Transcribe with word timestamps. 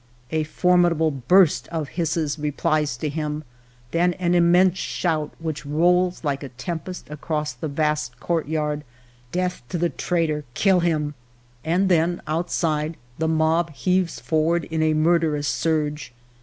"A 0.31 0.45
formidable 0.45 1.11
burst 1.11 1.67
of 1.67 1.89
hisses 1.89 2.39
replies 2.39 2.97
to 2.97 3.07
him, 3.07 3.43
then 3.91 4.13
an 4.15 4.33
immense 4.33 4.79
shout 4.79 5.31
which 5.37 5.63
rolls 5.63 6.23
like 6.23 6.41
a 6.41 6.49
tempest 6.49 7.07
across 7.11 7.53
the 7.53 7.67
vast 7.67 8.19
courtyard:—"' 8.19 8.83
Death 9.31 9.61
to 9.69 9.77
the 9.77 9.89
traitor! 9.89 10.43
Kill 10.55 10.79
him!' 10.79 11.13
70 11.63 11.67
FIVE 11.67 11.67
YEARS 11.67 11.67
OF 11.67 11.67
MY 11.67 11.71
LIFE 11.71 11.75
"And 11.75 11.89
then 12.17 12.21
outside 12.25 12.97
the 13.19 13.27
mob 13.27 13.69
heaves 13.75 14.19
forward 14.19 14.63
in 14.71 14.81
a 14.81 14.95
mur 14.95 15.19
derous 15.19 15.45
surge. 15.45 16.11